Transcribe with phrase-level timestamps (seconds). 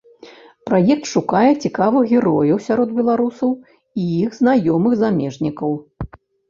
[0.69, 5.71] Праект шукае цікавых герояў сярод беларусаў і іх знаёмых замежнікаў.